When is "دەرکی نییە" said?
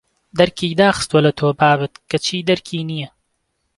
2.49-3.09